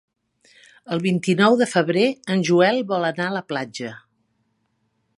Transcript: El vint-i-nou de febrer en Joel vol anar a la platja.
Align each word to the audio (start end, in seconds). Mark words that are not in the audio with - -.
El 0.95 1.01
vint-i-nou 1.03 1.59
de 1.59 1.69
febrer 1.75 2.07
en 2.37 2.43
Joel 2.51 2.83
vol 2.95 3.09
anar 3.13 3.29
a 3.31 3.37
la 3.39 3.47
platja. 3.53 3.97